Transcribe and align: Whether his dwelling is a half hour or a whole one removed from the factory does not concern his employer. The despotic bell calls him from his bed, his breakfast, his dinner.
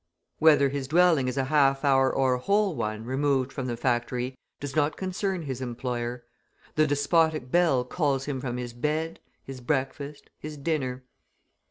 Whether 0.39 0.69
his 0.69 0.87
dwelling 0.87 1.27
is 1.27 1.37
a 1.37 1.43
half 1.43 1.85
hour 1.85 2.11
or 2.11 2.33
a 2.33 2.39
whole 2.39 2.73
one 2.73 3.05
removed 3.05 3.53
from 3.53 3.67
the 3.67 3.77
factory 3.77 4.35
does 4.59 4.75
not 4.75 4.97
concern 4.97 5.43
his 5.43 5.61
employer. 5.61 6.23
The 6.73 6.87
despotic 6.87 7.51
bell 7.51 7.83
calls 7.85 8.25
him 8.25 8.41
from 8.41 8.57
his 8.57 8.73
bed, 8.73 9.19
his 9.43 9.61
breakfast, 9.61 10.31
his 10.39 10.57
dinner. 10.57 11.03